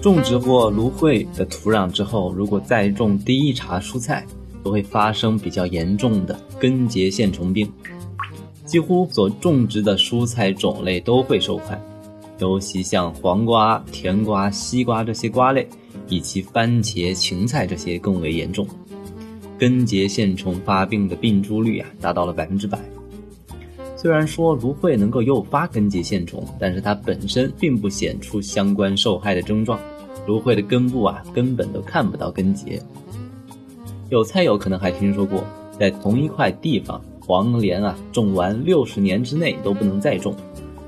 [0.00, 4.24] 种植过芦荟的土壤之后，如果再种第一茬蔬菜，
[4.62, 7.68] 都会发生比较严重的根结线虫病。
[8.64, 11.80] 几乎所种植的蔬菜种类都会受害，
[12.38, 15.68] 尤其像黄瓜、甜瓜、西瓜这些瓜类，
[16.08, 18.64] 以及番茄、芹菜这些更为严重。
[19.58, 22.78] 根结线虫发病的病株率啊，达到了百分之百。
[23.96, 29.80] 虽然说芦荟能够诱发根结线虫，但是它本身并不显出相关受害的症状。
[30.26, 32.80] 芦荟的根部啊，根本都看不到根结。
[34.10, 35.42] 有菜友可能还听说过，
[35.78, 40.34] 在同一块地方，黄连啊种完六十年之内都不能再种，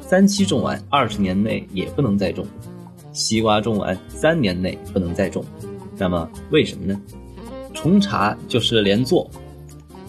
[0.00, 2.46] 三七种完二十年内也不能再种，
[3.12, 5.44] 西瓜种完三年内不能再种。
[5.98, 7.00] 那么为什么呢？
[7.74, 9.30] 重茬就是连作，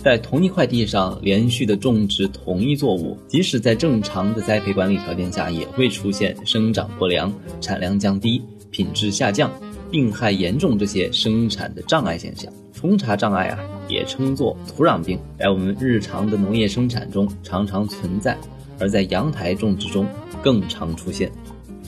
[0.06, 8.40] 在同一块地上连续的种植同一作物，即使在正常的栽培管理条件下，也会出现生长不良、产量降低。
[8.70, 9.52] 品质下降、
[9.90, 18.38] 病害严重这些生产的障碍现象，重茬障碍啊，也称作土壤病，在我们日常的农业生产中常常存在，
[18.78, 20.06] 而在阳台种植中
[20.44, 21.32] 更常出现。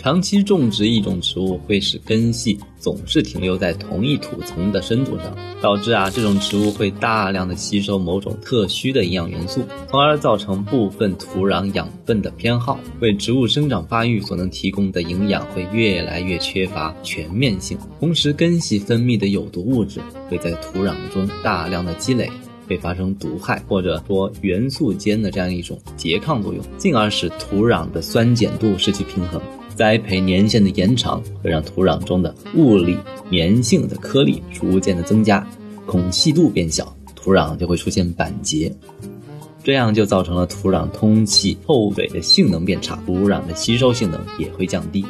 [0.01, 17.77] 长期种植一种植物会使根系总是停留在同一土层的深度上，导致啊这种植物会大量的吸收某种特需的营养元素，从而造成部分土壤养分的偏好，为植物生长发育所能提供的营养会越来越缺乏全面性。
[17.99, 22.29] 同时，根系分泌的有毒物质会在土壤中大量的积累，
[22.67, 29.41] 会发生毒害或者说元素间的这样一种拮抗作用，进而使土壤的酸碱度失去平衡。
[29.77, 32.97] 栽培年限的延长会让土壤中的物理
[33.31, 35.47] 粘性的颗粒逐渐的增加，
[35.85, 38.73] 孔隙度变小，土壤就会出现板结，
[39.63, 45.05] 这样就造成了土壤通气透水的性能变差，土壤的吸收性能也会降低。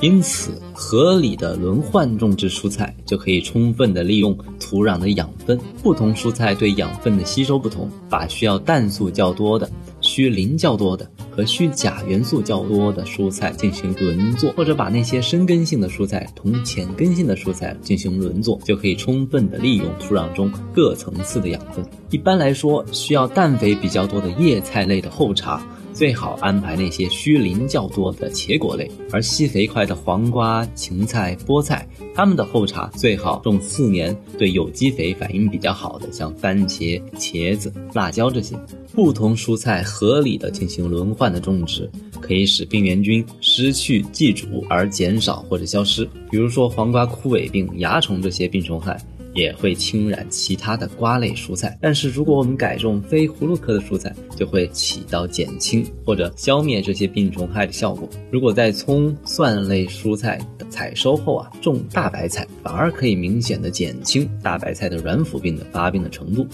[0.00, 5.58] 因此，合理的轮换种植蔬菜就可以充分的利用土壤的养分。
[5.82, 9.70] 不同蔬菜对养分的吸收不同，把需要氮素较多的、
[10.00, 11.10] 需磷较多的。
[11.36, 21.84] 和需钾元素较多的蔬菜进行轮作，或者把那些深根性的蔬菜同浅根性的蔬菜进行轮作，就可以充分的利用土壤中各层次的养分。
[22.10, 25.62] 一般来说，需要氮肥比较多的叶菜类的后茬。
[25.96, 38.54] 最好安排那些需磷较多的茄果类，而吸肥快的黄瓜、芹菜、菠菜，它们的后茬最好种四年，对有机肥反应比较好的，像番茄、茄子、辣椒这些。
[38.92, 41.90] 不同蔬菜合理的进行轮换的种植，
[42.20, 46.06] 可以使病原菌失去寄主而减少或者消失。
[46.30, 49.00] 比如说黄瓜枯萎病、蚜虫这些病虫害。
[49.36, 58.08] 也会侵染其他的瓜类蔬菜，但是如果我们改种非葫芦科的蔬菜，就会起到减轻或者消灭这些病虫害的效果。
[58.32, 66.46] 如果在葱蒜类蔬菜采收后啊，种大白菜，反而可以明显的减轻大白菜的软腐病的发病的程度。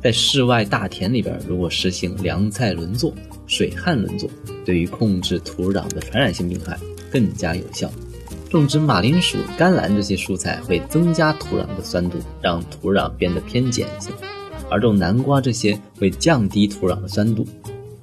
[0.00, 3.12] 在室外大田里边，如果实行凉菜轮作、
[3.48, 4.30] 水旱轮作，
[4.64, 6.78] 对于控制土壤的传染性病害
[7.10, 7.90] 更加有效。
[8.50, 14.12] 种植马铃薯、甘蓝这些蔬菜会增加土壤的酸度，让土壤变得偏碱性；
[14.70, 17.46] 而种南瓜这些会降低土壤的酸度。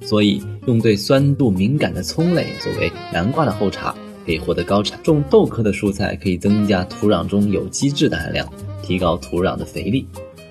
[0.00, 3.92] 所以，用对酸度敏感的葱类作为南瓜的后茬，
[4.24, 4.96] 可以获得高产。
[5.02, 8.48] 种豆科的蔬菜可以增加土壤中有机质的含量，
[8.82, 10.06] 提高土壤的肥力。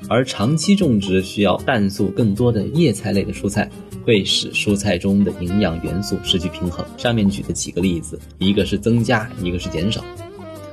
[0.07, 3.69] 而长期种植需要氮素更多的叶菜类的蔬菜，
[4.03, 6.85] 会使蔬菜中的营养元素失去平衡。
[6.97, 10.03] 上面举的几个例子，一个是增加，一个是减少，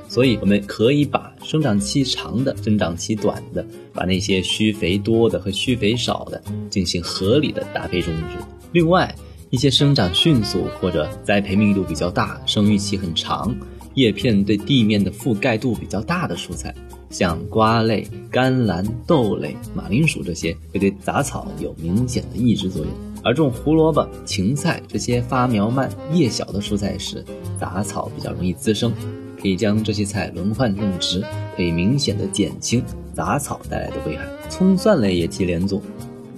[0.07, 8.37] 所以我们可以把生长期长的、生长期短的，把那些需肥多的和需肥少的进行合理的搭配种植。
[8.71, 9.13] 另外，
[9.49, 13.55] 一些生长迅速或者栽培密度比较大、生育期很长、
[13.95, 16.73] 叶片对地面的覆盖度比较大的蔬菜。
[17.13, 22.91] 像瓜类、甘蓝、豆类、马铃薯这些会对杂草有明显的抑制作用，
[23.23, 27.23] 而种胡萝卜、芹菜这些发苗慢、叶小的蔬菜时，
[27.59, 28.91] 杂草比较容易滋生，
[29.39, 31.23] 可以将这些菜轮换种植，
[31.55, 32.83] 可以明显的减轻
[33.13, 34.25] 杂草带来的危害。
[34.49, 35.79] 葱蒜类也忌连作，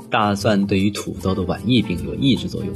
[0.10, 2.74] 大蒜对于土豆的晚疫病有抑制作用，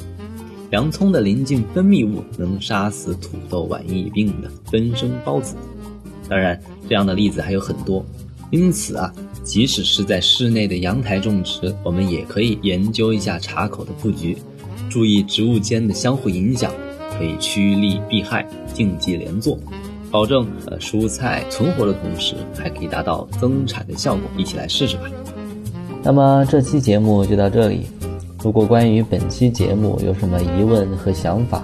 [0.71, 5.55] 洋葱的临近分泌物能杀死土豆晚疫病的分生孢子。
[6.29, 8.05] 当然，这样的例子还有很多，
[8.51, 9.11] 因此啊，
[9.43, 14.37] 即使是在室内的阳台种植，我们也可以研究一下茶口的布局，
[14.89, 16.71] 注意植物间的相互影响，
[17.17, 19.57] 可以趋利避害，竞技连坐，
[20.11, 24.23] 保证呃蔬菜存活的同时，还可以达到增产的效果。
[24.37, 25.03] 一起来试试吧。
[26.03, 27.87] 那么这期节目就到这里，
[28.43, 31.63] 如果关于本期节目有什么疑问和想法，